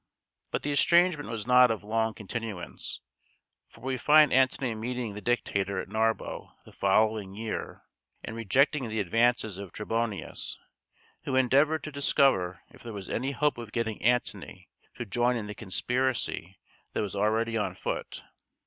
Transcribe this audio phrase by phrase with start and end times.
[0.49, 3.01] But the estrangement was not of long continuance,
[3.67, 7.83] for we find Antony meeting the dictator at Narbo the following year,
[8.23, 10.57] and rejecting the advances of Trebonius,
[11.25, 15.45] who endeavored to discover if there was any hope of getting Antony to join in
[15.45, 16.57] the conspiracy
[16.93, 18.23] that was already on foot.